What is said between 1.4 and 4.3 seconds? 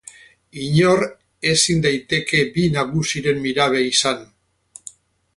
ezin daiteke bi nagusiren mirabe izan.